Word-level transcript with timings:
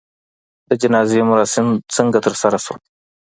د 0.69 0.71
جنازې 0.81 1.19
مراسم 1.31 1.67
څنګه 1.95 2.19
ترسره 2.25 2.57
سول؟ 2.65 2.79